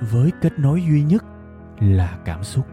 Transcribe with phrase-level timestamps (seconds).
[0.00, 1.24] với kết nối duy nhất
[1.80, 2.66] là cảm xúc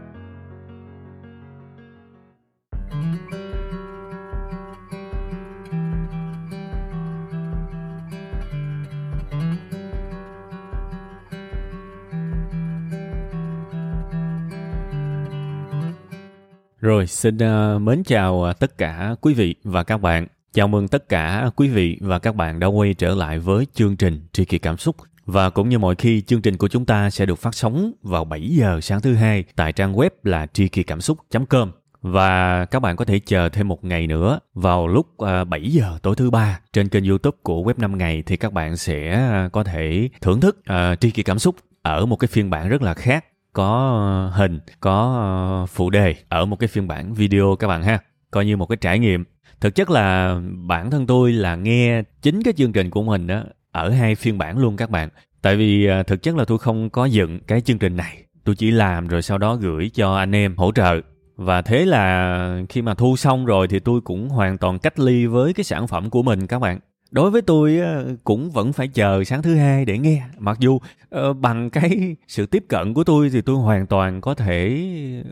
[16.80, 20.26] Rồi, xin uh, mến chào à, tất cả quý vị và các bạn.
[20.52, 23.96] Chào mừng tất cả quý vị và các bạn đã quay trở lại với chương
[23.96, 24.96] trình Tri Kỳ Cảm Xúc.
[25.28, 28.24] Và cũng như mọi khi, chương trình của chúng ta sẽ được phát sóng vào
[28.24, 31.70] 7 giờ sáng thứ hai tại trang web là tri kỳ cảm xúc.com.
[32.02, 35.98] Và các bạn có thể chờ thêm một ngày nữa vào lúc à, 7 giờ
[36.02, 39.48] tối thứ ba trên kênh youtube của web 5 ngày thì các bạn sẽ à,
[39.52, 42.68] có thể thưởng thức à, uh, tri kỳ cảm xúc ở một cái phiên bản
[42.68, 47.68] rất là khác có hình có phụ đề ở một cái phiên bản video các
[47.68, 47.98] bạn ha
[48.30, 49.24] coi như một cái trải nghiệm
[49.60, 53.42] thực chất là bản thân tôi là nghe chính cái chương trình của mình đó
[53.72, 55.08] ở hai phiên bản luôn các bạn
[55.42, 58.22] tại vì à, thực chất là tôi không có dựng cái chương trình này.
[58.44, 61.00] Tôi chỉ làm rồi sau đó gửi cho anh em hỗ trợ.
[61.36, 65.26] Và thế là khi mà thu xong rồi thì tôi cũng hoàn toàn cách ly
[65.26, 66.78] với cái sản phẩm của mình, các bạn.
[67.10, 70.22] Đối với tôi à, cũng vẫn phải chờ sáng thứ hai để nghe.
[70.38, 70.78] Mặc dù
[71.10, 74.86] ờ, bằng cái sự tiếp cận của tôi thì tôi hoàn toàn có thể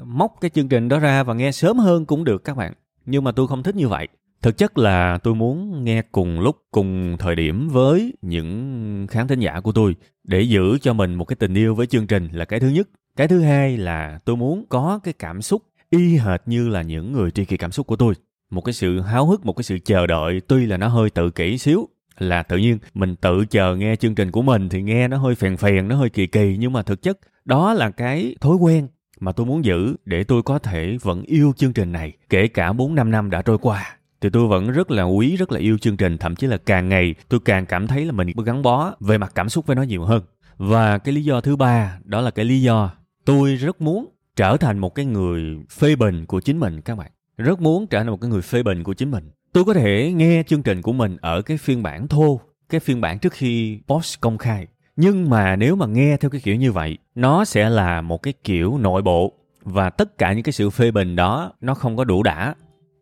[0.04, 2.72] móc cái chương trình đó ra và nghe sớm hơn cũng được, các bạn.
[3.06, 4.08] Nhưng mà tôi không thích như vậy
[4.42, 9.40] thực chất là tôi muốn nghe cùng lúc, cùng thời điểm với những khán thính
[9.40, 12.44] giả của tôi để giữ cho mình một cái tình yêu với chương trình là
[12.44, 12.88] cái thứ nhất.
[13.16, 17.12] Cái thứ hai là tôi muốn có cái cảm xúc y hệt như là những
[17.12, 18.14] người tri kỳ cảm xúc của tôi.
[18.50, 21.30] Một cái sự háo hức, một cái sự chờ đợi, tuy là nó hơi tự
[21.30, 22.78] kỷ xíu, là tự nhiên.
[22.94, 25.96] Mình tự chờ nghe chương trình của mình thì nghe nó hơi phèn phèn, nó
[25.96, 28.88] hơi kỳ kỳ, nhưng mà thực chất đó là cái thói quen
[29.20, 32.72] mà tôi muốn giữ để tôi có thể vẫn yêu chương trình này, kể cả
[32.72, 35.78] 4 năm năm đã trôi qua thì tôi vẫn rất là quý, rất là yêu
[35.78, 36.18] chương trình.
[36.18, 39.32] Thậm chí là càng ngày tôi càng cảm thấy là mình gắn bó về mặt
[39.34, 40.22] cảm xúc với nó nhiều hơn.
[40.56, 42.90] Và cái lý do thứ ba, đó là cái lý do
[43.24, 44.06] tôi rất muốn
[44.36, 47.10] trở thành một cái người phê bình của chính mình, các bạn.
[47.38, 49.30] Rất muốn trở thành một cái người phê bình của chính mình.
[49.52, 53.00] Tôi có thể nghe chương trình của mình ở cái phiên bản thô, cái phiên
[53.00, 54.66] bản trước khi post công khai.
[54.96, 58.34] Nhưng mà nếu mà nghe theo cái kiểu như vậy, nó sẽ là một cái
[58.44, 62.04] kiểu nội bộ và tất cả những cái sự phê bình đó nó không có
[62.04, 62.54] đủ đã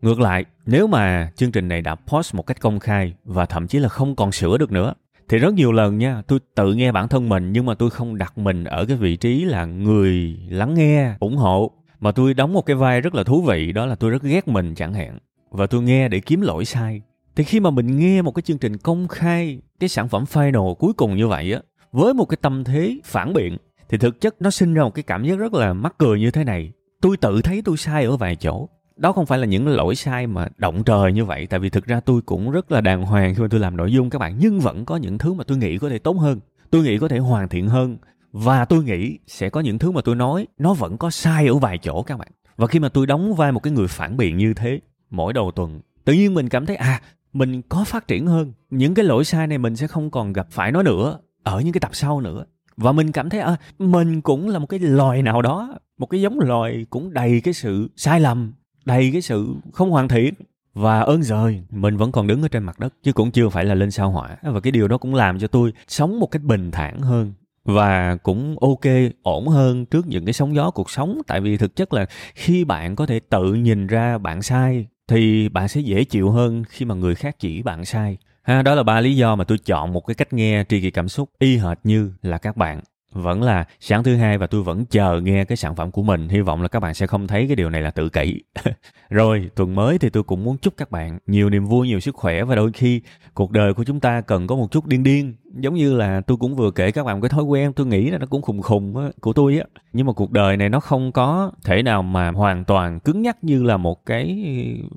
[0.05, 3.67] ngược lại, nếu mà chương trình này đã post một cách công khai và thậm
[3.67, 4.95] chí là không còn sửa được nữa,
[5.29, 8.19] thì rất nhiều lần nha, tôi tự nghe bản thân mình nhưng mà tôi không
[8.19, 11.71] đặt mình ở cái vị trí là người lắng nghe, ủng hộ.
[12.01, 14.49] Mà tôi đóng một cái vai rất là thú vị, đó là tôi rất ghét
[14.49, 15.19] mình chẳng hạn.
[15.51, 17.03] Và tôi nghe để kiếm lỗi sai.
[17.37, 20.75] Thì khi mà mình nghe một cái chương trình công khai cái sản phẩm final
[20.75, 21.61] cuối cùng như vậy á,
[21.93, 23.57] với một cái tâm thế phản biện,
[23.89, 26.31] thì thực chất nó sinh ra một cái cảm giác rất là mắc cười như
[26.31, 26.73] thế này.
[27.01, 30.27] Tôi tự thấy tôi sai ở vài chỗ đó không phải là những lỗi sai
[30.27, 31.47] mà động trời như vậy.
[31.47, 33.93] Tại vì thực ra tôi cũng rất là đàng hoàng khi mà tôi làm nội
[33.93, 34.37] dung các bạn.
[34.39, 36.41] Nhưng vẫn có những thứ mà tôi nghĩ có thể tốt hơn.
[36.71, 37.97] Tôi nghĩ có thể hoàn thiện hơn.
[38.33, 41.55] Và tôi nghĩ sẽ có những thứ mà tôi nói nó vẫn có sai ở
[41.55, 42.29] vài chỗ các bạn.
[42.57, 45.51] Và khi mà tôi đóng vai một cái người phản biện như thế mỗi đầu
[45.51, 47.01] tuần tự nhiên mình cảm thấy à
[47.33, 48.53] mình có phát triển hơn.
[48.71, 51.73] Những cái lỗi sai này mình sẽ không còn gặp phải nó nữa ở những
[51.73, 52.45] cái tập sau nữa.
[52.77, 56.21] Và mình cảm thấy à, mình cũng là một cái loài nào đó một cái
[56.21, 58.53] giống loài cũng đầy cái sự sai lầm
[58.85, 60.35] đầy cái sự không hoàn thiện
[60.75, 63.65] và ơn rồi mình vẫn còn đứng ở trên mặt đất, chứ cũng chưa phải
[63.65, 64.37] là lên sao hỏa.
[64.43, 67.33] Và cái điều đó cũng làm cho tôi sống một cách bình thản hơn
[67.65, 71.19] và cũng ok, ổn hơn trước những cái sóng gió cuộc sống.
[71.27, 75.49] Tại vì thực chất là khi bạn có thể tự nhìn ra bạn sai, thì
[75.49, 78.19] bạn sẽ dễ chịu hơn khi mà người khác chỉ bạn sai.
[78.43, 80.91] Ha, đó là ba lý do mà tôi chọn một cái cách nghe tri kỳ
[80.91, 82.81] cảm xúc y hệt như là các bạn
[83.15, 86.29] vẫn là sáng thứ hai và tôi vẫn chờ nghe cái sản phẩm của mình.
[86.29, 88.43] Hy vọng là các bạn sẽ không thấy cái điều này là tự kỷ.
[89.11, 92.15] Rồi tuần mới thì tôi cũng muốn chúc các bạn nhiều niềm vui nhiều sức
[92.15, 93.01] khỏe và đôi khi
[93.35, 95.35] cuộc đời của chúng ta cần có một chút điên điên.
[95.55, 98.19] Giống như là tôi cũng vừa kể các bạn cái thói quen tôi nghĩ là
[98.19, 99.65] nó cũng khùng khùng á, của tôi á.
[99.93, 103.45] Nhưng mà cuộc đời này nó không có thể nào mà hoàn toàn cứng nhắc
[103.45, 104.45] như là một cái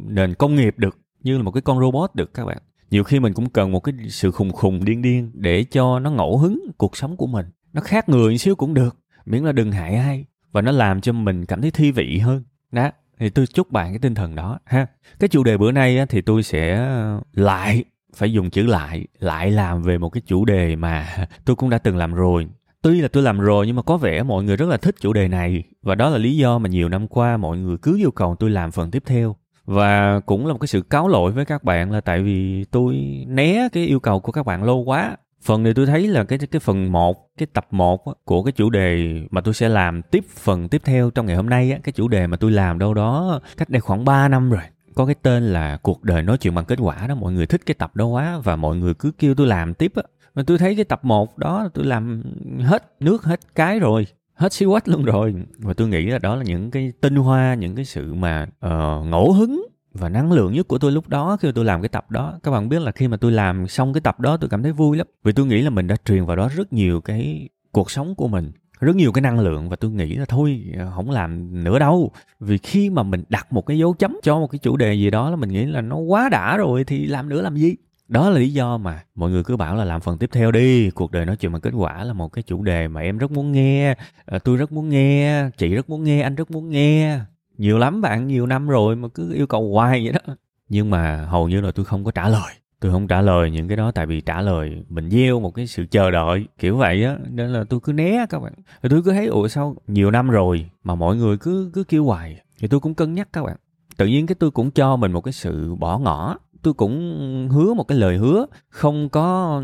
[0.08, 2.58] nền công nghiệp được như là một cái con robot được các bạn.
[2.90, 6.12] Nhiều khi mình cũng cần một cái sự khùng khùng điên điên để cho nó
[6.12, 7.46] ngẫu hứng cuộc sống của mình
[7.78, 11.02] nó khác người một xíu cũng được miễn là đừng hại ai và nó làm
[11.02, 12.44] cho mình cảm thấy thi vị hơn.
[12.72, 12.90] Đó
[13.20, 14.88] thì tôi chúc bạn cái tinh thần đó ha.
[15.20, 17.84] Cái chủ đề bữa nay á, thì tôi sẽ ờ, lại
[18.16, 21.08] phải dùng chữ lại lại làm về một cái chủ đề mà
[21.46, 22.48] tôi cũng đã từng làm rồi.
[22.82, 25.14] Tuy là tôi làm rồi nhưng mà có vẻ mọi người rất là thích chủ
[25.14, 28.12] đề này và đó là lý do mà nhiều năm qua mọi người cứ yêu
[28.12, 29.36] cầu tôi làm phần tiếp theo.
[29.66, 32.96] Và cũng là một cái sự cáo lỗi với các bạn là tại vì tôi
[33.28, 35.18] né cái yêu cầu của các bạn lâu quá
[35.48, 38.70] phần này tôi thấy là cái cái phần 1, cái tập 1 của cái chủ
[38.70, 41.94] đề mà tôi sẽ làm tiếp phần tiếp theo trong ngày hôm nay á, cái
[41.94, 44.62] chủ đề mà tôi làm đâu đó cách đây khoảng 3 năm rồi.
[44.96, 47.62] Có cái tên là cuộc đời nói chuyện bằng kết quả đó mọi người thích
[47.66, 50.04] cái tập đó quá và mọi người cứ kêu tôi làm tiếp á.
[50.36, 52.24] Mà tôi thấy cái tập 1 đó tôi làm
[52.60, 55.36] hết nước hết cái rồi hết xíu quách luôn rồi.
[55.58, 59.06] Và tôi nghĩ là đó là những cái tinh hoa những cái sự mà uh,
[59.06, 59.67] ngẫu hứng
[59.98, 62.40] và năng lượng nhất của tôi lúc đó khi tôi làm cái tập đó.
[62.44, 64.72] Các bạn biết là khi mà tôi làm xong cái tập đó, tôi cảm thấy
[64.72, 65.08] vui lắm.
[65.24, 68.28] Vì tôi nghĩ là mình đã truyền vào đó rất nhiều cái cuộc sống của
[68.28, 69.70] mình, rất nhiều cái năng lượng.
[69.70, 70.64] Và tôi nghĩ là thôi,
[70.96, 72.12] không làm nữa đâu.
[72.40, 75.10] Vì khi mà mình đặt một cái dấu chấm cho một cái chủ đề gì
[75.10, 77.76] đó là mình nghĩ là nó quá đã rồi thì làm nữa làm gì?
[78.08, 80.90] Đó là lý do mà mọi người cứ bảo là làm phần tiếp theo đi.
[80.90, 83.32] Cuộc đời nói chuyện bằng kết quả là một cái chủ đề mà em rất
[83.32, 83.96] muốn nghe
[84.26, 87.20] ờ, tôi rất muốn nghe, chị rất muốn nghe, anh rất muốn nghe
[87.58, 90.36] nhiều lắm bạn, nhiều năm rồi mà cứ yêu cầu hoài vậy đó.
[90.70, 92.54] Nhưng mà hầu như là tôi không có trả lời.
[92.80, 95.68] Tôi không trả lời những cái đó tại vì trả lời mình gieo một cái
[95.68, 97.18] sự chờ đợi, kiểu vậy á.
[97.32, 98.54] Nên là tôi cứ né các bạn.
[98.90, 102.42] Tôi cứ thấy, ủa, sao nhiều năm rồi mà mọi người cứ cứ kêu hoài?
[102.60, 103.56] Thì tôi cũng cân nhắc các bạn.
[103.98, 106.38] Tự nhiên cái tôi cũng cho mình một cái sự bỏ ngỏ.
[106.62, 109.62] Tôi cũng hứa một cái lời hứa không có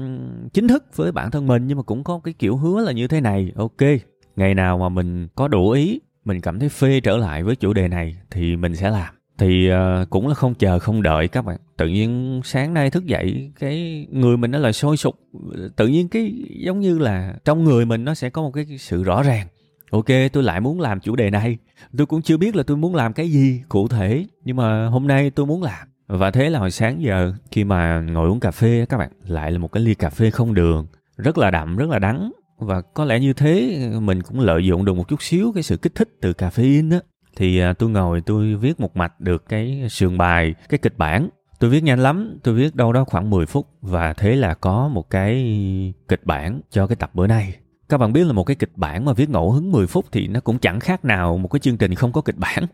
[0.54, 3.08] chính thức với bản thân mình nhưng mà cũng có cái kiểu hứa là như
[3.08, 3.52] thế này.
[3.56, 3.82] Ok,
[4.36, 7.74] ngày nào mà mình có đủ ý mình cảm thấy phê trở lại với chủ
[7.74, 9.14] đề này thì mình sẽ làm.
[9.38, 11.58] Thì uh, cũng là không chờ không đợi các bạn.
[11.78, 15.16] Tự nhiên sáng nay thức dậy cái người mình nó là sôi sục.
[15.76, 19.04] Tự nhiên cái giống như là trong người mình nó sẽ có một cái sự
[19.04, 19.48] rõ ràng.
[19.92, 21.58] Ok tôi lại muốn làm chủ đề này.
[21.98, 25.08] Tôi cũng chưa biết là tôi muốn làm cái gì cụ thể nhưng mà hôm
[25.08, 25.88] nay tôi muốn làm.
[26.08, 29.52] Và thế là hồi sáng giờ khi mà ngồi uống cà phê các bạn lại
[29.52, 30.88] là một cái ly cà phê không đường.
[31.18, 32.32] Rất là đậm rất là đắng
[32.64, 35.78] và có lẽ như thế, mình cũng lợi dụng được một chút xíu cái sự
[35.78, 37.00] kích thích từ caffeine á.
[37.36, 41.30] Thì à, tôi ngồi tôi viết một mạch được cái sườn bài, cái kịch bản.
[41.60, 43.68] Tôi viết nhanh lắm, tôi viết đâu đó khoảng 10 phút.
[43.82, 47.56] Và thế là có một cái kịch bản cho cái tập bữa nay.
[47.90, 50.28] Các bạn biết là một cái kịch bản mà viết ngẫu hứng 10 phút thì
[50.28, 52.66] nó cũng chẳng khác nào một cái chương trình không có kịch bản.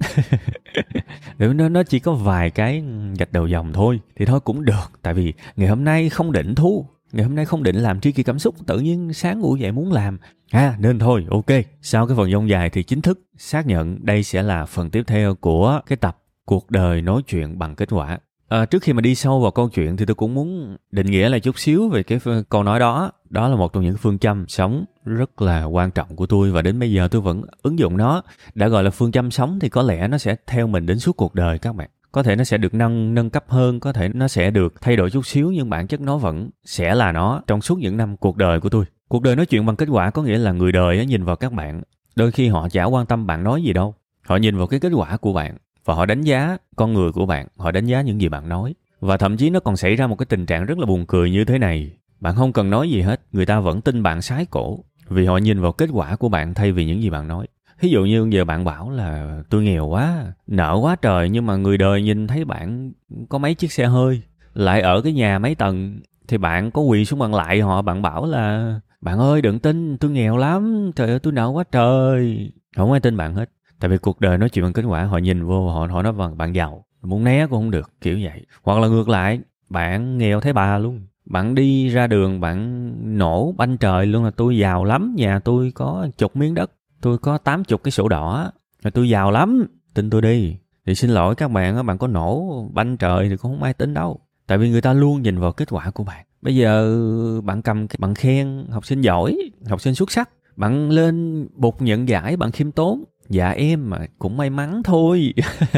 [1.40, 2.84] Nó nó chỉ có vài cái
[3.20, 4.00] gạch đầu dòng thôi.
[4.16, 7.46] Thì thôi cũng được, tại vì ngày hôm nay không định thu ngày hôm nay
[7.46, 10.18] không định làm tri kỳ cảm xúc tự nhiên sáng ngủ dậy muốn làm.
[10.52, 11.52] À nên thôi ok.
[11.82, 15.04] Sau cái phần dông dài thì chính thức xác nhận đây sẽ là phần tiếp
[15.08, 18.20] theo của cái tập cuộc đời nói chuyện bằng kết quả.
[18.50, 21.30] À, trước khi mà đi sâu vào câu chuyện thì tôi cũng muốn định nghĩa
[21.30, 22.20] lại chút xíu về cái
[22.50, 23.12] câu nói đó.
[23.30, 26.62] Đó là một trong những phương châm sống rất là quan trọng của tôi và
[26.62, 28.22] đến bây giờ tôi vẫn ứng dụng nó.
[28.56, 31.18] Đã gọi là phương châm sống thì có lẽ nó sẽ theo mình đến suốt
[31.18, 34.10] cuộc đời các bạn có thể nó sẽ được nâng nâng cấp hơn, có thể
[34.14, 37.42] nó sẽ được thay đổi chút xíu, nhưng bản chất nó vẫn sẽ là nó
[37.48, 38.86] trong suốt những năm cuộc đời của tôi.
[39.08, 41.54] Cuộc đời nói chuyện bằng kết quả có nghĩa là người đời nhìn vào các
[41.54, 41.82] bạn.
[42.16, 43.96] Đôi khi họ chả quan tâm bạn nói gì đâu.
[44.22, 47.26] Họ nhìn vào cái kết quả của bạn và họ đánh giá con người của
[47.26, 48.76] bạn, họ đánh giá những gì bạn nói.
[49.00, 51.32] Và thậm chí nó còn xảy ra một cái tình trạng rất là buồn cười
[51.32, 51.92] như thế này.
[52.20, 55.38] Bạn không cần nói gì hết, người ta vẫn tin bạn sái cổ vì họ
[55.38, 57.48] nhìn vào kết quả của bạn thay vì những gì bạn nói
[57.82, 61.56] ví dụ như giờ bạn bảo là, tôi nghèo quá, nợ quá trời, nhưng mà
[61.56, 62.92] người đời nhìn thấy bạn
[63.30, 64.22] có mấy chiếc xe hơi,
[64.54, 68.02] lại ở cái nhà mấy tầng, thì bạn có quỳ xuống bằng lại họ, bạn
[68.02, 72.52] bảo là, bạn ơi, đừng tin, tôi nghèo lắm, trời ơi, tôi nợ quá trời
[72.76, 73.50] không ai tin bạn hết.
[73.80, 76.14] Tại vì cuộc đời nói chuyện bằng kết quả, họ nhìn vô họ họ nói
[76.14, 78.46] bằng bạn giàu, muốn né cũng không được, kiểu vậy.
[78.64, 79.40] Hoặc là ngược lại,
[79.70, 81.02] bạn nghèo thấy bà luôn.
[81.26, 85.72] Bạn đi ra đường, bạn nổ banh trời luôn là, tôi giàu lắm, nhà tôi
[85.76, 88.52] có chục miếng đất tôi có tám chục cái sổ đỏ.
[88.82, 89.68] Là tôi giàu lắm.
[89.94, 90.58] Tin tôi đi.
[90.86, 93.94] Thì xin lỗi các bạn bạn có nổ banh trời thì cũng không ai tính
[93.94, 94.20] đâu.
[94.48, 96.26] Tại vì người ta luôn nhìn vào kết quả của bạn.
[96.42, 97.02] Bây giờ
[97.42, 99.38] bạn cầm cái bằng khen học sinh giỏi,
[99.70, 100.30] học sinh xuất sắc.
[100.56, 103.04] Bạn lên bục nhận giải, bạn khiêm tốn.
[103.30, 105.34] Dạ em mà cũng may mắn thôi.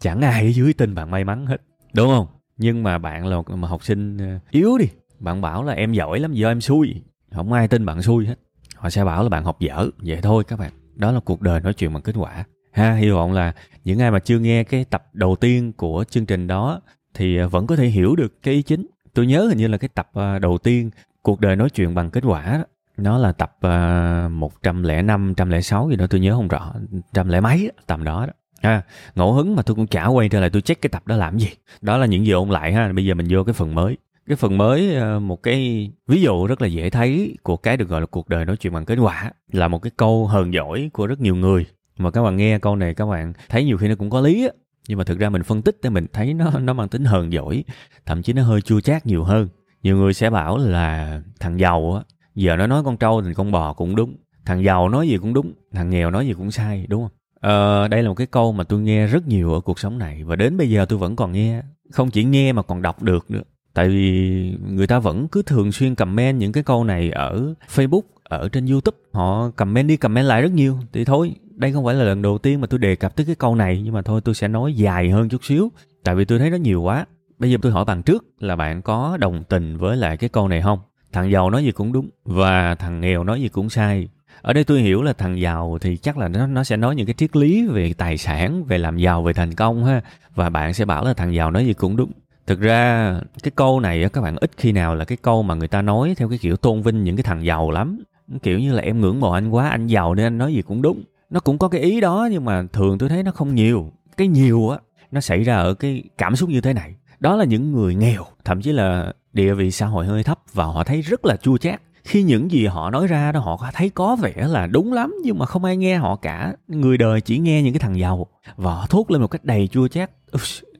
[0.00, 1.62] Chẳng ai ở dưới tin bạn may mắn hết.
[1.94, 2.26] Đúng không?
[2.56, 4.86] Nhưng mà bạn là một học sinh ờ, yếu đi.
[5.18, 7.02] Bạn bảo là em giỏi lắm, do em xui.
[7.32, 8.34] Không ai tin bạn xui hết
[8.78, 9.88] họ sẽ bảo là bạn học dở.
[9.98, 10.72] Vậy thôi các bạn.
[10.94, 12.44] Đó là cuộc đời nói chuyện bằng kết quả.
[12.72, 13.52] Ha hy vọng là
[13.84, 16.80] những ai mà chưa nghe cái tập đầu tiên của chương trình đó
[17.14, 18.86] thì à, vẫn có thể hiểu được cái ý chính.
[19.14, 20.90] Tôi nhớ hình như là cái tập à, đầu tiên
[21.22, 22.64] cuộc đời nói chuyện bằng kết quả đó.
[22.96, 26.74] Nó là tập uh, 105, 106 gì đó tôi nhớ không rõ,
[27.14, 28.32] trăm lẻ mấy tầm đó đó.
[28.60, 28.82] À,
[29.14, 31.38] ngẫu hứng mà tôi cũng chả quay trở lại tôi check cái tập đó làm
[31.38, 31.48] gì.
[31.80, 33.96] Đó là những gì ôn lại ha, bây giờ mình vô cái phần mới.
[34.28, 37.88] Cái phần mới ờ, một cái ví dụ rất là dễ thấy của cái được
[37.88, 40.90] gọi là cuộc đời nói chuyện bằng kết quả là một cái câu hờn giỏi
[40.92, 41.66] của rất nhiều người.
[41.98, 44.46] Mà các bạn nghe câu này các bạn thấy nhiều khi nó cũng có lý
[44.46, 44.52] á,
[44.88, 47.32] nhưng mà thực ra mình phân tích thì mình thấy nó nó mang tính hờn
[47.32, 47.64] giỏi,
[48.06, 49.48] thậm chí nó hơi chua chát nhiều hơn.
[49.82, 52.02] Nhiều người sẽ bảo là thằng giàu á
[52.34, 54.16] giờ nó nói con trâu thì con bò cũng đúng.
[54.46, 57.12] Thằng giàu nói gì cũng đúng thằng nghèo nói gì cũng sai đúng không?
[57.40, 60.24] Ờ, đây là một cái câu mà tôi nghe rất nhiều ở cuộc sống này.
[60.24, 63.30] Và đến bây giờ tôi vẫn còn nghe không chỉ nghe mà còn đọc được
[63.30, 63.42] nữa
[63.78, 68.00] tại vì người ta vẫn cứ thường xuyên comment những cái câu này ở facebook,
[68.22, 68.96] ở trên youtube.
[69.12, 70.78] Họ comment đi comment lại rất nhiều.
[70.92, 73.34] Thì thôi, đây không phải là lần đầu tiên mà tôi đề cập tới cái
[73.34, 73.80] câu này.
[73.84, 75.72] Nhưng mà thôi, tôi sẽ nói dài hơn chút xíu.
[76.04, 77.06] Tại vì tôi thấy nó nhiều quá.
[77.38, 80.48] Bây giờ tôi hỏi bạn trước là bạn có đồng tình với lại cái câu
[80.48, 80.78] này không?
[81.12, 84.08] Thằng giàu nói gì cũng đúng và thằng nghèo nói gì cũng sai.
[84.42, 87.06] Ở đây tôi hiểu là thằng giàu thì chắc là nó nó sẽ nói những
[87.06, 90.00] cái triết lý về tài sản, về làm giàu, về thành công ha.
[90.34, 92.12] Và bạn sẽ bảo là thằng giàu nói gì cũng đúng
[92.48, 95.68] thực ra, cái câu này các bạn, ít khi nào là cái câu mà người
[95.68, 98.02] ta nói theo cái kiểu tôn vinh những cái thằng giàu lắm.
[98.42, 100.82] Kiểu như là em ngưỡng mộ anh quá, anh giàu nên anh nói gì cũng
[100.82, 101.02] đúng.
[101.30, 103.92] Nó cũng có cái ý đó, nhưng mà thường tôi thấy nó không nhiều.
[104.16, 104.78] Cái nhiều á,
[105.10, 106.94] nó xảy ra ở cái cảm xúc như thế này.
[107.20, 110.64] Đó là những người nghèo, thậm chí là địa vị xã hội hơi thấp và
[110.64, 111.80] họ thấy rất là chua chát.
[112.04, 115.38] Khi những gì họ nói ra đó, họ thấy có vẻ là đúng lắm, nhưng
[115.38, 116.52] mà không ai nghe họ cả.
[116.68, 118.26] Người đời chỉ nghe những cái thằng giàu
[118.56, 120.10] và họ thốt lên một cách đầy chua chát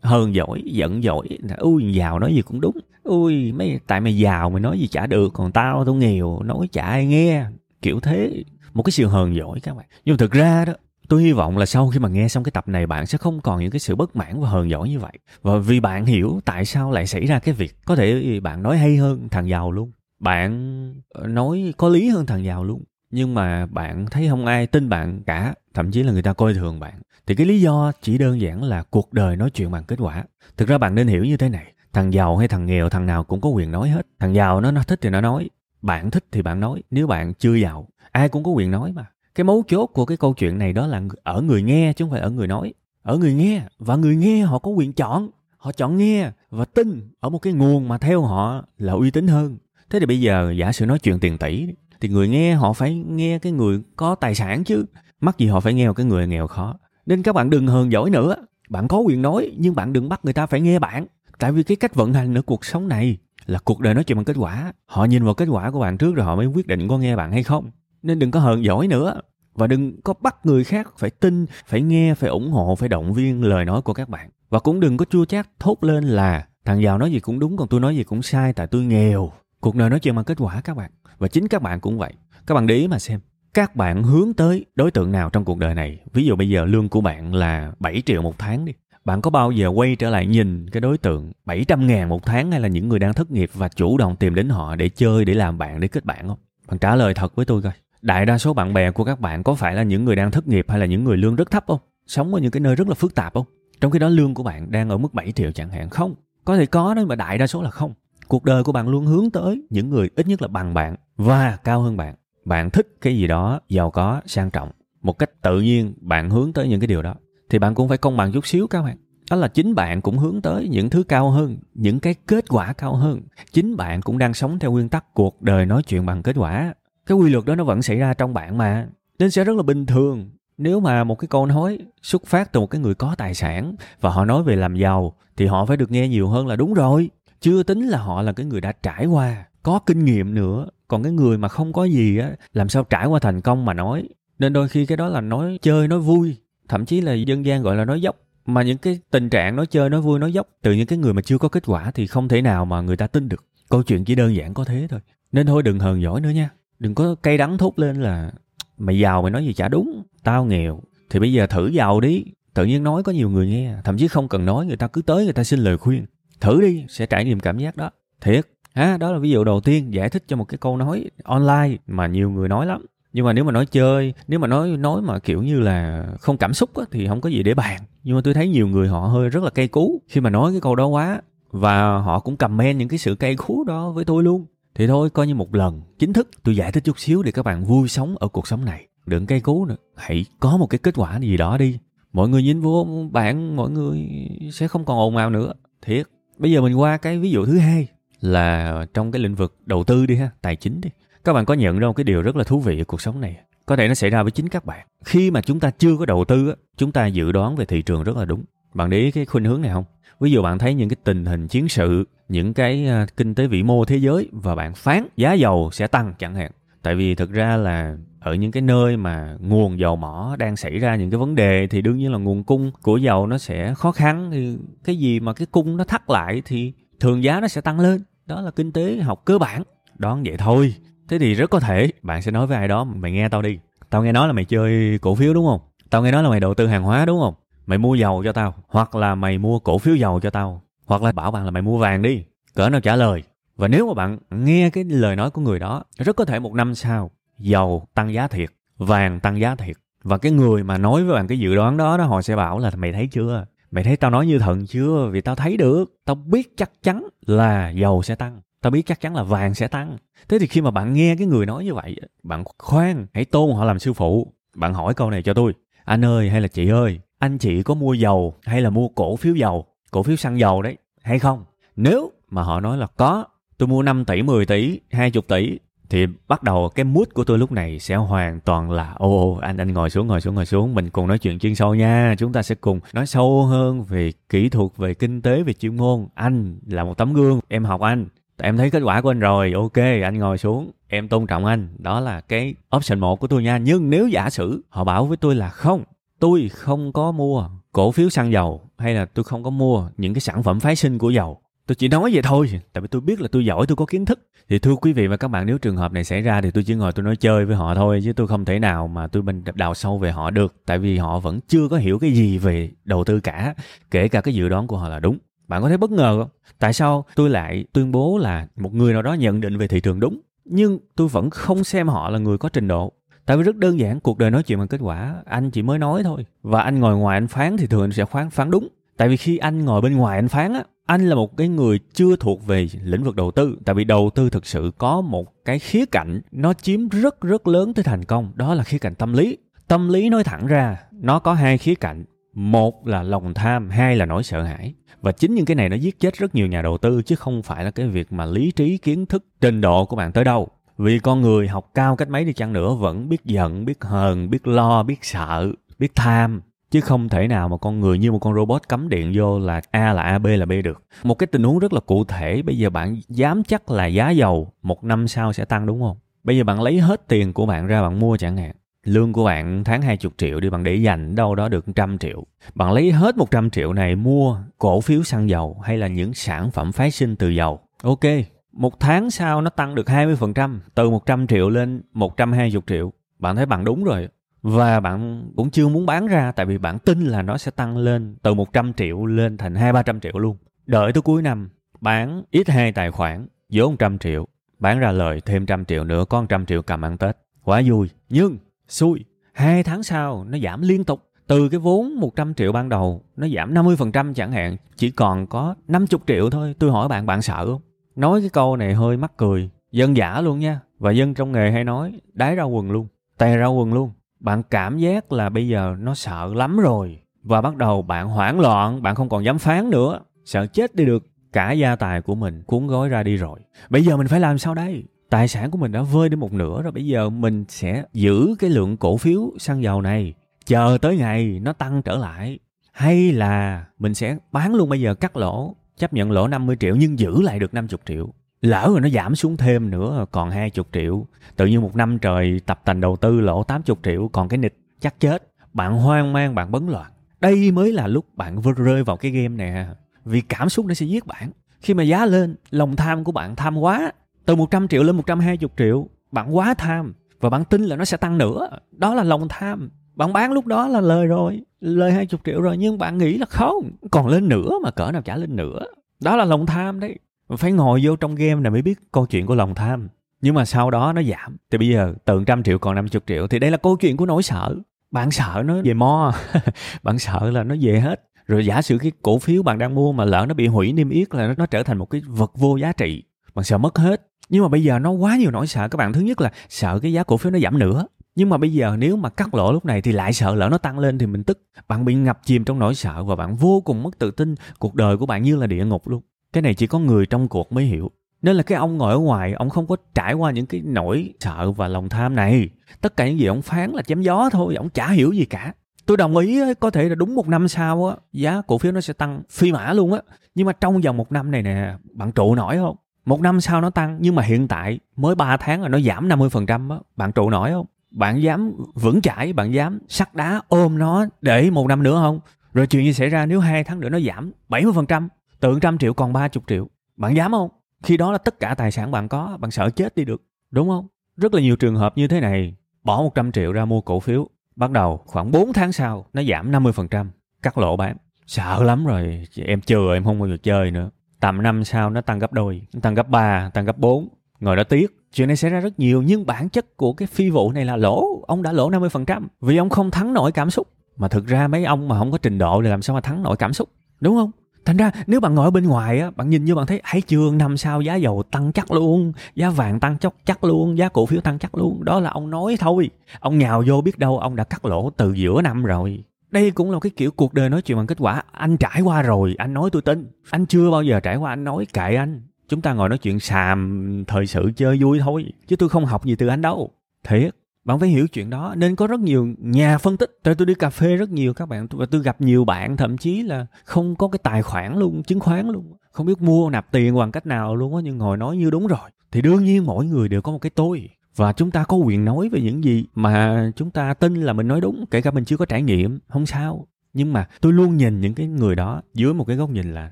[0.02, 1.28] hơn giỏi, giận giỏi.
[1.58, 2.78] Ui, giàu nói gì cũng đúng.
[3.02, 6.68] Ui, mấy, tại mày giàu mày nói gì chả được, còn tao tao nghèo, nói
[6.72, 7.44] chả ai nghe.
[7.82, 8.44] Kiểu thế.
[8.74, 9.86] Một cái sự hờn giỏi các bạn.
[10.04, 10.72] Nhưng thực ra đó,
[11.08, 13.40] tôi hy vọng là sau khi mà nghe xong cái tập này, bạn sẽ không
[13.40, 15.12] còn những cái sự bất mãn và hờn giỏi như vậy.
[15.42, 18.78] Và vì bạn hiểu tại sao lại xảy ra cái việc, có thể bạn nói
[18.78, 19.92] hay hơn thằng giàu luôn.
[20.20, 24.66] Bạn ờ, nói có lý hơn thằng giàu luôn nhưng mà bạn thấy không ai
[24.66, 27.00] tin bạn cả, thậm chí là người ta coi thường bạn.
[27.26, 30.24] Thì cái lý do chỉ đơn giản là cuộc đời nói chuyện bằng kết quả.
[30.56, 33.24] Thực ra bạn nên hiểu như thế này, thằng giàu hay thằng nghèo, thằng nào
[33.24, 34.06] cũng có quyền nói hết.
[34.18, 35.50] Thằng giàu nó nó thích thì nó nói,
[35.82, 36.82] bạn thích thì bạn nói.
[36.90, 39.06] Nếu bạn chưa giàu, ai cũng có quyền nói mà.
[39.34, 42.10] Cái mấu chốt của cái câu chuyện này đó là ở người nghe chứ không
[42.10, 42.72] phải ở người nói.
[43.02, 45.28] Ở người nghe, và người nghe họ có quyền chọn.
[45.56, 49.28] Họ chọn nghe và tin ở một cái nguồn mà theo họ là uy tín
[49.28, 49.56] hơn.
[49.90, 51.66] Thế thì bây giờ giả sử nói chuyện tiền tỷ
[52.00, 54.84] thì người nghe họ phải nghe cái người có tài sản chứ.
[55.20, 56.78] Mắc gì họ phải nghe một cái người nghèo khó.
[57.06, 58.36] Nên các bạn đừng hờn giỏi nữa.
[58.68, 61.06] Bạn có quyền nói, nhưng bạn đừng bắt người ta phải nghe bạn.
[61.38, 64.18] Tại vì cái cách vận hành ở cuộc sống này là cuộc đời nói chuyện
[64.18, 64.72] bằng kết quả.
[64.86, 67.16] Họ nhìn vào kết quả của bạn trước rồi họ mới quyết định có nghe
[67.16, 67.70] bạn hay không.
[68.02, 69.20] Nên đừng có hờn giỏi nữa.
[69.54, 73.12] Và đừng có bắt người khác phải tin, phải nghe, phải ủng hộ, phải động
[73.12, 74.30] viên lời nói của các bạn.
[74.50, 77.56] Và cũng đừng có chua chát, thốt lên là thằng giàu nói gì cũng đúng,
[77.56, 79.32] còn tôi nói gì cũng sai, tại tôi nghèo.
[79.60, 82.12] Cuộc đời nói chuyện bằng kết quả các bạn và chính các bạn cũng vậy
[82.46, 83.20] các bạn để ý mà xem
[83.54, 86.64] các bạn hướng tới đối tượng nào trong cuộc đời này ví dụ bây giờ
[86.64, 88.72] lương của bạn là 7 triệu một tháng đi
[89.08, 92.50] bạn có bao giờ quay trở lại nhìn cái đối tượng 700 ngàn một tháng
[92.50, 95.24] hay là những người đang thất nghiệp và chủ động tìm đến họ để chơi,
[95.24, 96.38] để làm bạn, để kết bạn không?
[96.68, 97.72] Bạn trả lời thật với tôi coi.
[98.02, 100.48] Đại đa số bạn bè của các bạn có phải là những người đang thất
[100.48, 101.78] nghiệp hay là những người lương rất thấp không?
[102.06, 103.46] Sống ở những cái nơi rất là phức tạp không?
[103.80, 105.90] Trong khi đó lương của bạn đang ở mức 7 triệu chẳng hạn.
[105.90, 106.14] Không.
[106.44, 107.94] Có thể có đấy mà đại đa số là không.
[108.28, 111.58] Cuộc đời của bạn luôn hướng tới những người ít nhất là bằng bạn và
[111.64, 112.14] cao hơn bạn.
[112.44, 114.70] Bạn thích cái gì đó giàu có, sang trọng.
[115.02, 117.14] Một cách tự nhiên bạn hướng tới những cái điều đó.
[117.50, 118.96] Thì bạn cũng phải công bằng chút xíu các bạn.
[119.30, 122.72] Đó là chính bạn cũng hướng tới những thứ cao hơn, những cái kết quả
[122.72, 123.20] cao hơn.
[123.52, 126.74] Chính bạn cũng đang sống theo nguyên tắc cuộc đời nói chuyện bằng kết quả
[127.08, 128.86] cái quy luật đó nó vẫn xảy ra trong bạn mà
[129.18, 132.60] nên sẽ rất là bình thường nếu mà một cái câu nói xuất phát từ
[132.60, 135.76] một cái người có tài sản và họ nói về làm giàu thì họ phải
[135.76, 138.72] được nghe nhiều hơn là đúng rồi chưa tính là họ là cái người đã
[138.72, 140.68] trải qua, có kinh nghiệm nữa.
[140.88, 143.74] Còn cái người mà không có gì á, làm sao trải qua thành công mà
[143.74, 144.08] nói?
[144.38, 146.36] Nên đôi khi cái đó là nói chơi nói vui.
[146.68, 148.16] Thậm chí là dân gian gọi là nói dốc.
[148.46, 151.14] Mà những cái tình trạng nói chơi nói vui nói dốc, từ những cái người
[151.14, 153.44] mà chưa có kết quả thì không thể nào mà người ta tin được.
[153.68, 155.00] Câu chuyện chỉ đơn giản có thế thôi.
[155.32, 156.50] Nên thôi đừng hờn giỏi nữa nha.
[156.78, 158.32] Đừng có cay đắng thốt lên là,
[158.78, 160.02] mày giàu mày nói gì chả đúng.
[160.22, 160.80] Tao nghèo.
[161.10, 162.24] Thì bây giờ thử giàu đi.
[162.54, 165.02] Tự nhiên nói có nhiều người nghe, thậm chí không cần nói, người ta cứ
[165.02, 166.06] tới người ta xin lời khuyên
[166.40, 167.90] thử đi sẽ trải nghiệm cảm giác đó
[168.20, 171.10] thiệt ha đó là ví dụ đầu tiên giải thích cho một cái câu nói
[171.24, 174.68] online mà nhiều người nói lắm nhưng mà nếu mà nói chơi nếu mà nói
[174.68, 177.80] nói mà kiểu như là không cảm xúc á, thì không có gì để bàn
[178.02, 180.52] nhưng mà tôi thấy nhiều người họ hơi rất là cay cú khi mà nói
[180.52, 184.04] cái câu đó quá và họ cũng comment những cái sự cay cú đó với
[184.04, 184.46] tôi luôn
[184.78, 187.42] thì thôi coi như một lần chính thức tôi giải thích chút xíu để các
[187.42, 188.86] bạn vui sống ở cuộc sống này.
[189.06, 189.76] Đừng cây cú nữa.
[189.96, 191.78] Hãy có một cái kết quả gì đó đi.
[192.12, 194.08] Mọi người nhìn vô bạn mọi người
[194.52, 195.52] sẽ không còn ồn ào nữa.
[195.82, 196.06] Thiệt.
[196.38, 197.88] Bây giờ mình qua cái ví dụ thứ hai
[198.20, 200.90] là trong cái lĩnh vực đầu tư đi ha, tài chính đi.
[201.24, 203.20] Các bạn có nhận ra một cái điều rất là thú vị ở cuộc sống
[203.20, 203.36] này.
[203.66, 204.86] Có thể nó xảy ra với chính các bạn.
[205.04, 208.02] Khi mà chúng ta chưa có đầu tư, chúng ta dự đoán về thị trường
[208.04, 208.44] rất là đúng.
[208.74, 209.84] Bạn để ý cái khuynh hướng này không?
[210.20, 213.46] ví dụ bạn thấy những cái tình hình chiến sự những cái à, kinh tế
[213.46, 216.50] vĩ mô thế giới và bạn phán giá dầu sẽ tăng chẳng hạn
[216.88, 220.78] tại vì thực ra là ở những cái nơi mà nguồn dầu mỏ đang xảy
[220.78, 223.74] ra những cái vấn đề thì đương nhiên là nguồn cung của dầu nó sẽ
[223.74, 224.30] khó khăn.
[224.32, 227.80] Thì cái gì mà cái cung nó thắt lại thì thường giá nó sẽ tăng
[227.80, 228.02] lên.
[228.26, 229.62] Đó là kinh tế học cơ bản.
[229.98, 230.74] Đoán vậy thôi.
[231.08, 233.58] Thế thì rất có thể bạn sẽ nói với ai đó, mày nghe tao đi.
[233.90, 235.60] Tao nghe nói là mày chơi cổ phiếu, đúng không?
[235.90, 237.34] Tao nghe nói là mày đầu tư hàng hóa, đúng không?
[237.66, 241.02] Mày mua dầu cho tao, hoặc là mày mua cổ phiếu dầu cho tao, hoặc
[241.02, 242.24] là bảo bạn là mày mua vàng đi.
[242.54, 243.22] Cỡ nào trả lời
[243.58, 246.54] và nếu mà bạn nghe cái lời nói của người đó, rất có thể một
[246.54, 249.76] năm sau, dầu tăng giá thiệt, vàng tăng giá thiệt.
[250.04, 252.58] Và cái người mà nói với bạn cái dự đoán đó đó, họ sẽ bảo
[252.58, 253.46] là, mày thấy chưa?
[253.70, 255.08] Mày thấy tao nói như thần chưa?
[255.12, 255.84] Vì tao thấy được.
[256.04, 258.40] Tao biết chắc chắn là dầu sẽ tăng.
[258.62, 259.96] Tao biết chắc chắn là vàng sẽ tăng.
[260.28, 263.52] Thế thì khi mà bạn nghe cái người nói như vậy, bạn khoan, hãy tôn
[263.52, 264.32] họ làm sư phụ.
[264.54, 265.54] Bạn hỏi câu này cho tôi.
[265.84, 269.16] Anh ơi hay là chị ơi, anh chị có mua dầu hay là mua cổ
[269.16, 269.66] phiếu dầu?
[269.90, 271.44] Cổ phiếu xăng dầu đấy, hay không?
[271.76, 273.24] Nếu mà họ nói là có
[273.58, 275.58] tôi mua 5 tỷ 10 tỷ 20 tỷ,
[275.90, 279.56] thì bắt đầu cái mood của tôi lúc này sẽ hoàn toàn là ô, anh
[279.56, 282.14] anh ngồi xuống ngồi xuống ngồi xuống, mình cùng nói chuyện chuyên sâu nha.
[282.18, 285.76] Chúng ta sẽ cùng nói sâu hơn về kỹ thuật, về kinh tế, về chuyên
[285.76, 286.06] môn.
[286.14, 288.06] Anh là một tấm gương, em học anh.
[288.36, 291.68] Em thấy kết quả của anh rồi, ok, anh ngồi xuống, em tôn trọng anh.
[291.78, 293.58] Đó là cái option một của tôi nha.
[293.58, 295.84] Nhưng nếu giả sử họ bảo với tôi là không,
[296.18, 300.14] tôi không có mua cổ phiếu xăng dầu, hay là tôi không có mua những
[300.14, 303.00] cái sản phẩm phái sinh của dầu tôi chỉ nói vậy thôi, tại vì tôi
[303.00, 304.20] biết là tôi giỏi, tôi có kiến thức.
[304.48, 306.64] Thì thưa quý vị và các bạn, nếu trường hợp này xảy ra thì tôi
[306.64, 309.22] chỉ ngồi tôi nói chơi với họ thôi, chứ tôi không thể nào mà tôi
[309.22, 312.38] mình đào sâu về họ được, tại vì họ vẫn chưa có hiểu cái gì
[312.38, 313.54] về đầu tư cả,
[313.90, 315.18] kể cả cái dự đoán của họ là đúng.
[315.48, 316.28] Bạn có thấy bất ngờ không?
[316.58, 319.80] Tại sao tôi lại tuyên bố là một người nào đó nhận định về thị
[319.80, 322.92] trường đúng, nhưng tôi vẫn không xem họ là người có trình độ?
[323.26, 325.78] Tại vì rất đơn giản, cuộc đời nói chuyện bằng kết quả, anh chỉ mới
[325.78, 328.68] nói thôi, và anh ngồi ngoài anh phán thì thường anh sẽ phán phán đúng
[328.98, 331.80] tại vì khi anh ngồi bên ngoài anh phán á, anh là một cái người
[331.92, 333.58] chưa thuộc về lĩnh vực đầu tư.
[333.64, 337.48] Tại vì đầu tư thực sự có một cái khía cạnh, nó chiếm rất rất
[337.48, 339.38] lớn tới thành công, đó là khía cạnh tâm lý.
[339.68, 342.04] Tâm lý nói thẳng ra, nó có hai khía cạnh.
[342.34, 344.74] Một là lòng tham, hai là nỗi sợ hãi.
[345.00, 347.42] Và chính những cái này nó giết chết rất nhiều nhà đầu tư, chứ không
[347.42, 350.48] phải là cái việc mà lý trí, kiến thức, trình độ của bạn tới đâu.
[350.78, 354.30] Vì con người học cao cách mấy đi chăng nữa vẫn biết giận, biết hờn,
[354.30, 358.18] biết lo, biết sợ, biết tham chứ không thể nào mà con người như một
[358.18, 360.82] con robot cắm điện vô là a là a, b là b được.
[361.02, 362.42] Một cái tình huống rất là cụ thể.
[362.42, 365.96] Bây giờ bạn dám chắc là giá dầu một năm sau sẽ tăng đúng không?
[366.24, 368.54] Bây giờ bạn lấy hết tiền của bạn ra bạn mua chẳng hạn.
[368.84, 372.24] Lương của bạn tháng 20 triệu đi, bạn để dành đâu đó được trăm triệu.
[372.54, 376.50] Bạn lấy hết 100 triệu này mua cổ phiếu xăng dầu hay là những sản
[376.50, 377.60] phẩm phái sinh từ dầu.
[377.82, 378.04] Ok,
[378.52, 382.92] một tháng sau nó tăng được 20% từ 100 triệu lên 120 triệu.
[383.18, 384.08] Bạn thấy bạn đúng rồi
[384.42, 387.76] và bạn cũng chưa muốn bán ra tại vì bạn tin là nó sẽ tăng
[387.76, 390.36] lên từ 100 triệu lên thành 2 300 triệu luôn.
[390.66, 391.48] Đợi tới cuối năm
[391.80, 394.26] bán ít hai tài khoản vốn 100 triệu,
[394.58, 397.16] bán ra lời thêm trăm triệu nữa có 100 triệu cầm ăn Tết.
[397.42, 397.90] Quá vui.
[398.08, 401.04] Nhưng xui, hai tháng sau nó giảm liên tục.
[401.26, 405.54] Từ cái vốn 100 triệu ban đầu nó giảm 50% chẳng hạn, chỉ còn có
[405.68, 406.54] 50 triệu thôi.
[406.58, 407.60] Tôi hỏi bạn bạn sợ không?
[407.96, 410.60] Nói cái câu này hơi mắc cười, dân giả luôn nha.
[410.78, 412.86] Và dân trong nghề hay nói đái ra quần luôn,
[413.18, 417.00] tè ra quần luôn bạn cảm giác là bây giờ nó sợ lắm rồi.
[417.22, 420.00] Và bắt đầu bạn hoảng loạn, bạn không còn dám phán nữa.
[420.24, 423.40] Sợ chết đi được cả gia tài của mình, cuốn gói ra đi rồi.
[423.70, 424.84] Bây giờ mình phải làm sao đây?
[425.10, 428.34] Tài sản của mình đã vơi đi một nửa rồi, bây giờ mình sẽ giữ
[428.38, 430.14] cái lượng cổ phiếu xăng dầu này.
[430.46, 432.38] Chờ tới ngày nó tăng trở lại.
[432.72, 436.76] Hay là mình sẽ bán luôn bây giờ cắt lỗ, chấp nhận lỗ 50 triệu
[436.76, 440.64] nhưng giữ lại được 50 triệu lỡ rồi nó giảm xuống thêm nữa, còn 20
[440.72, 441.06] triệu.
[441.36, 444.58] Tự nhiên một năm trời tập tành đầu tư lỗ 80 triệu, còn cái nịch
[444.80, 445.32] chắc chết.
[445.52, 446.90] Bạn hoang mang, bạn bấn loạn.
[447.20, 449.66] Đây mới là lúc bạn vừa rơi vào cái game này
[450.04, 451.30] vì cảm xúc nó sẽ giết bạn.
[451.60, 453.92] Khi mà giá lên, lòng tham của bạn tham quá.
[454.26, 457.96] Từ 100 triệu lên 120 triệu, bạn quá tham và bạn tin là nó sẽ
[457.96, 458.48] tăng nữa.
[458.72, 459.70] Đó là lòng tham.
[459.94, 463.26] Bạn bán lúc đó là lời rồi, lời 20 triệu rồi, nhưng bạn nghĩ là
[463.26, 465.60] không, còn lên nữa mà cỡ nào trả lên nữa.
[466.00, 466.98] Đó là lòng tham đấy
[467.36, 469.88] phải ngồi vô trong game này mới biết câu chuyện của lòng tham.
[470.20, 471.36] Nhưng mà sau đó nó giảm.
[471.50, 474.06] Thì bây giờ, từ trăm triệu còn 50 triệu, thì đây là câu chuyện của
[474.06, 474.54] nỗi sợ.
[474.90, 476.12] Bạn sợ nó về mo.
[476.82, 478.02] Bạn sợ là nó về hết.
[478.26, 480.90] Rồi giả sử cái cổ phiếu bạn đang mua mà lỡ nó bị hủy niêm
[480.90, 483.02] yết là nó trở thành một cái vật vô giá trị.
[483.34, 484.02] Bạn sợ mất hết.
[484.28, 485.68] Nhưng mà bây giờ nó quá nhiều nỗi sợ.
[485.68, 487.86] Các bạn, thứ nhất là sợ cái giá cổ phiếu nó giảm nữa.
[488.14, 490.58] Nhưng mà bây giờ nếu mà cắt lỗ lúc này thì lại sợ lỡ nó
[490.58, 491.42] tăng lên thì mình tức.
[491.68, 494.34] Bạn bị ngập chìm trong nỗi sợ và bạn vô cùng mất tự tin.
[494.58, 497.28] Cuộc đời của bạn như là địa ngục luôn cái này chỉ có người trong
[497.28, 497.90] cuộc mới hiểu.
[498.22, 501.14] Nên là cái ông ngồi ở ngoài, ông không có trải qua những cái nỗi
[501.20, 502.48] sợ và lòng tham này.
[502.80, 505.52] Tất cả những gì ông phán là chém gió thôi, ông chả hiểu gì cả.
[505.86, 508.80] Tôi đồng ý có thể là đúng một năm sau á, giá cổ phiếu nó
[508.80, 510.00] sẽ tăng phi mã luôn á.
[510.34, 512.76] Nhưng mà trong vòng một năm này nè, bạn trụ nổi không?
[513.04, 516.08] Một năm sau nó tăng, nhưng mà hiện tại mới 3 tháng là nó giảm
[516.08, 516.78] 50% á.
[516.96, 517.66] Bạn trụ nổi không?
[517.90, 522.20] Bạn dám vững chãi, bạn dám sắt đá ôm nó để một năm nữa không?
[522.54, 525.08] Rồi chuyện gì xảy ra nếu hai tháng nữa nó giảm 70%
[525.40, 526.68] từ trăm triệu còn ba chục triệu.
[526.96, 527.50] Bạn dám không?
[527.82, 530.22] Khi đó là tất cả tài sản bạn có, bạn sợ chết đi được.
[530.50, 530.86] Đúng không?
[531.16, 534.28] Rất là nhiều trường hợp như thế này, bỏ 100 triệu ra mua cổ phiếu.
[534.56, 537.06] Bắt đầu khoảng 4 tháng sau, nó giảm 50%
[537.42, 537.96] cắt lỗ bán
[538.26, 539.24] sợ lắm rồi.
[539.46, 540.90] Em chừa em không bao giờ chơi nữa.
[541.20, 544.08] Tầm năm sau nó tăng gấp đôi tăng gấp 3 tăng gấp 4
[544.40, 547.30] ngồi đó tiếc, chuyện này xảy ra rất nhiều, nhưng bản chất của cái phi
[547.30, 548.22] vụ này là lỗ.
[548.26, 550.68] Ông đã lỗ 50% vì ông không thắng nổi cảm xúc.
[550.96, 553.22] Mà thực ra mấy ông mà không có trình độ thì làm sao mà thắng
[553.22, 553.68] nổi cảm xúc?
[554.00, 554.30] Đúng không?
[554.68, 557.00] Thành ra nếu bạn ngồi ở bên ngoài á, bạn nhìn như bạn thấy hãy
[557.00, 560.88] trường năm sau giá dầu tăng chắc luôn, giá vàng tăng chốc chắc luôn, giá
[560.88, 561.84] cổ phiếu tăng chắc luôn.
[561.84, 562.90] Đó là ông nói thôi.
[563.20, 566.04] Ông nhào vô biết đâu ông đã cắt lỗ từ giữa năm rồi.
[566.30, 568.22] Đây cũng là cái kiểu cuộc đời nói chuyện bằng kết quả.
[568.32, 570.10] Anh trải qua rồi, anh nói tôi tin.
[570.30, 572.22] Anh chưa bao giờ trải qua, anh nói kệ anh.
[572.48, 576.04] Chúng ta ngồi nói chuyện xàm, thời sự chơi vui thôi, chứ tôi không học
[576.04, 576.70] gì từ anh đâu.
[577.04, 577.34] Thiệt
[577.68, 578.54] bạn phải hiểu chuyện đó.
[578.56, 580.18] Nên có rất nhiều nhà phân tích.
[580.22, 581.66] Tôi tôi đi cà phê rất nhiều các bạn.
[581.70, 585.20] Và tôi gặp nhiều bạn thậm chí là không có cái tài khoản luôn chứng
[585.20, 585.76] khoán luôn.
[585.92, 588.66] Không biết mua nạp tiền bằng cách nào luôn á nhưng ngồi nói như đúng
[588.66, 588.90] rồi.
[589.12, 590.88] Thì đương nhiên mỗi người đều có một cái tôi.
[591.16, 594.48] Và chúng ta có quyền nói về những gì mà chúng ta tin là mình
[594.48, 596.66] nói đúng kể cả mình chưa có trải nghiệm không sao.
[596.92, 599.90] Nhưng mà tôi luôn nhìn những cái người đó dưới một cái góc nhìn là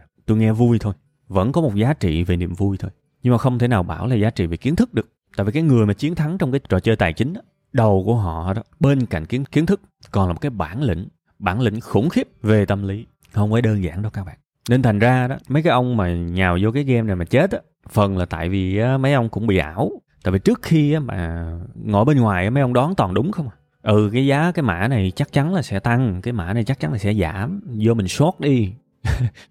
[0.26, 0.94] tôi nghe vui thôi.
[1.28, 2.90] Vẫn có một giá trị về niềm vui thôi.
[3.22, 5.08] Nhưng mà không thể nào bảo là giá trị về kiến thức được.
[5.36, 7.40] Tại vì cái người mà chiến thắng trong cái trò chơi tài chính đó,
[7.76, 11.08] đầu của họ đó bên cạnh kiến kiến thức còn là một cái bản lĩnh
[11.38, 14.36] bản lĩnh khủng khiếp về tâm lý không phải đơn giản đâu các bạn.
[14.68, 17.50] Nên thành ra đó mấy cái ông mà nhào vô cái game này mà chết
[17.50, 17.58] á
[17.90, 19.90] phần là tại vì á, mấy ông cũng bị ảo.
[20.24, 23.32] Tại vì trước khi á, mà ngồi bên ngoài á, mấy ông đoán toàn đúng
[23.32, 23.56] không à?
[23.82, 26.80] Ừ cái giá cái mã này chắc chắn là sẽ tăng cái mã này chắc
[26.80, 27.60] chắn là sẽ giảm.
[27.84, 28.72] Vô mình short đi.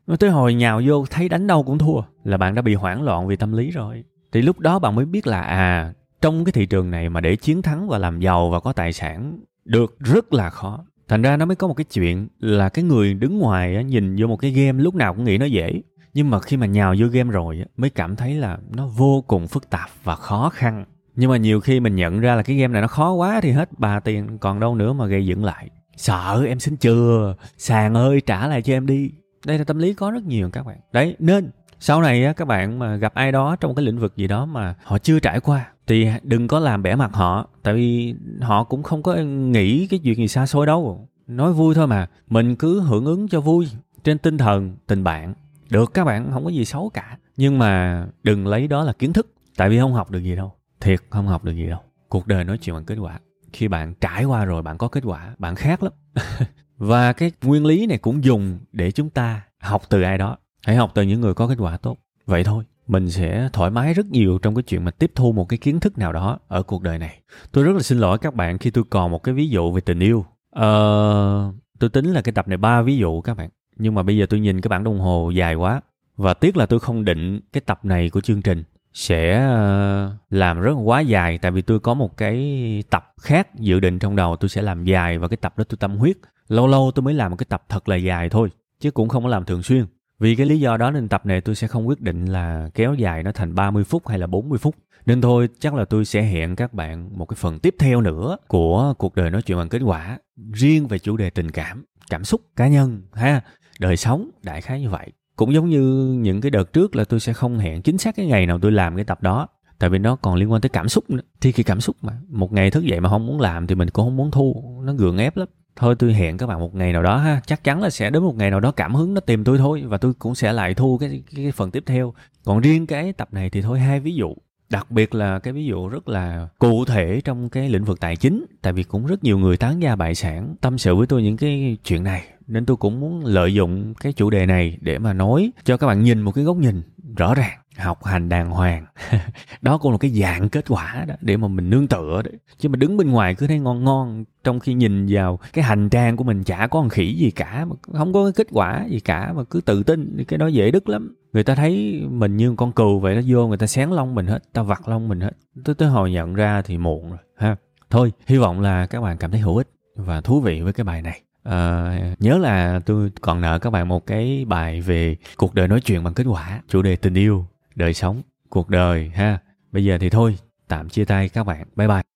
[0.20, 3.28] Tới hồi nhào vô thấy đánh đâu cũng thua là bạn đã bị hoảng loạn
[3.28, 4.04] vì tâm lý rồi.
[4.32, 7.36] Thì lúc đó bạn mới biết là à trong cái thị trường này mà để
[7.36, 10.86] chiến thắng và làm giàu và có tài sản được rất là khó.
[11.08, 14.16] Thành ra nó mới có một cái chuyện là cái người đứng ngoài á, nhìn
[14.20, 15.82] vô một cái game lúc nào cũng nghĩ nó dễ.
[16.14, 19.24] Nhưng mà khi mà nhào vô game rồi á, mới cảm thấy là nó vô
[19.28, 20.86] cùng phức tạp và khó khăn.
[21.16, 23.52] Nhưng mà nhiều khi mình nhận ra là cái game này nó khó quá thì
[23.52, 25.70] hết bà tiền còn đâu nữa mà gây dựng lại.
[25.98, 29.12] Sợ em xin chưa sàn ơi trả lại cho em đi.
[29.46, 30.78] Đây là tâm lý có rất nhiều các bạn.
[30.94, 34.18] Đấy nên sau này á, các bạn mà gặp ai đó trong cái lĩnh vực
[34.18, 37.74] gì đó mà họ chưa trải qua thì đừng có làm bẻ mặt họ, tại
[37.74, 41.08] vì họ cũng không có nghĩ cái chuyện gì xa xôi đâu.
[41.28, 43.68] Nói vui thôi mà, mình cứ hưởng ứng cho vui,
[44.04, 45.34] trên tinh thần tình bạn.
[45.70, 47.18] Được các bạn, không có gì xấu cả.
[47.38, 50.54] Nhưng mà đừng lấy đó là kiến thức, tại vì không học được gì đâu.
[50.80, 51.80] Thiệt, không học được gì đâu.
[52.10, 53.20] Cuộc đời nói chuyện bằng kết quả.
[53.54, 55.94] Khi bạn trải qua rồi, bạn có kết quả, bạn khác lắm.
[56.78, 60.38] Và cái nguyên lý này cũng dùng để chúng ta học từ ai đó.
[60.66, 61.98] Hãy học từ những người có kết quả tốt.
[62.26, 65.50] Vậy thôi mình sẽ thoải mái rất nhiều trong cái chuyện mà tiếp thu một
[65.50, 67.20] cái kiến thức nào đó ở cuộc đời này.
[67.52, 69.82] Tôi rất là xin lỗi các bạn khi tôi còn một cái ví dụ về
[69.82, 70.26] tình yêu.
[70.52, 73.50] Ờ, tôi tính là cái tập này ba ví dụ các bạn.
[73.78, 75.82] Nhưng mà bây giờ tôi nhìn cái bản đồng hồ dài quá.
[76.18, 80.62] Và tiếc là tôi không định cái tập này của chương trình sẽ ờ, làm
[80.62, 81.38] rất quá dài.
[81.38, 84.84] Tại vì tôi có một cái tập khác dự định trong đầu tôi sẽ làm
[84.84, 85.18] dài.
[85.18, 86.18] Và cái tập đó tôi tâm huyết.
[86.48, 88.50] Lâu lâu tôi mới làm một cái tập thật là dài thôi.
[88.80, 89.86] Chứ cũng không có làm thường xuyên
[90.20, 92.94] vì cái lý do đó nên tập này tôi sẽ không quyết định là kéo
[92.94, 94.76] dài nó thành 30 phút hay là 40 phút.
[95.06, 98.38] Nên thôi chắc là tôi sẽ hẹn các bạn một cái phần tiếp theo nữa
[98.48, 100.18] của cuộc đời nói chuyện bằng kết quả
[100.54, 103.42] riêng về chủ đề tình cảm, cảm xúc cá nhân ha,
[103.80, 105.12] đời sống đại khái như vậy.
[105.36, 105.82] Cũng giống như
[106.22, 108.72] những cái đợt trước là tôi sẽ không hẹn chính xác cái ngày nào tôi
[108.72, 109.48] làm cái tập đó
[109.80, 112.14] tại vì nó còn liên quan tới cảm xúc nữa thì cái cảm xúc mà
[112.30, 114.94] một ngày thức dậy mà không muốn làm thì mình cũng không muốn thu nó
[114.94, 117.42] gượng ép lắm thôi tôi hẹn các bạn một ngày nào đó ha.
[117.46, 119.84] Chắc chắn là sẽ đến một ngày nào đó cảm hứng nó tìm tôi thôi
[119.86, 122.14] và tôi cũng sẽ lại thu cái, cái, cái phần tiếp theo.
[122.44, 124.34] Còn riêng cái tập này thì thôi hai ví dụ.
[124.70, 128.16] Đặc biệt là cái ví dụ rất là cụ thể trong cái lĩnh vực tài
[128.16, 131.24] chính tại vì cũng rất nhiều người tán gia bại sản tâm sự với tôi
[131.24, 134.98] những cái chuyện này nên tôi cũng muốn lợi dụng cái chủ đề này để
[134.98, 136.82] mà nói cho các bạn nhìn một cái góc nhìn
[137.18, 138.86] rõ ràng, học hành đàng hoàng.
[139.62, 142.34] Đó cũng là cái dạng kết quả đó, để mà mình nương tựa đấy.
[142.58, 145.90] Chứ mà đứng bên ngoài cứ thấy ngon ngon, trong khi nhìn vào cái hành
[145.90, 148.86] trang của mình chả có con khỉ gì cả, mà không có cái kết quả
[148.90, 151.16] gì cả, mà cứ tự tin, cái đó dễ đứt lắm.
[151.34, 154.28] Người ta thấy mình như con cừu vậy nó vô người ta xén lông mình
[154.28, 155.32] hết, ta vặt lông mình hết.
[155.66, 157.56] Tới tới hồi nhận ra thì muộn rồi, ha.
[157.90, 160.84] Thôi, hy vọng là các bạn cảm thấy hữu ích và thú vị với cái
[160.84, 161.22] bài này.
[161.50, 165.82] Uh, nhớ là tôi còn nợ các bạn một cái bài về cuộc đời nói
[165.82, 169.40] chuyện bằng kết quả chủ đề tình yêu đời sống cuộc đời ha.
[169.72, 171.68] Bây giờ thì thôi tạm chia tay các bạn.
[171.76, 172.15] Bye bye.